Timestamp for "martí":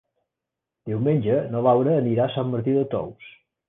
2.59-2.79